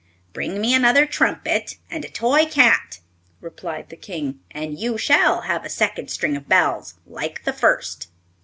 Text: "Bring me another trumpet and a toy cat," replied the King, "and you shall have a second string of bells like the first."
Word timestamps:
"Bring 0.33 0.59
me 0.59 0.73
another 0.73 1.05
trumpet 1.05 1.77
and 1.91 2.03
a 2.03 2.09
toy 2.09 2.47
cat," 2.47 3.01
replied 3.39 3.89
the 3.89 3.95
King, 3.95 4.39
"and 4.49 4.79
you 4.79 4.97
shall 4.97 5.41
have 5.41 5.63
a 5.63 5.69
second 5.69 6.09
string 6.09 6.35
of 6.35 6.49
bells 6.49 6.95
like 7.05 7.43
the 7.43 7.53
first." 7.53 8.07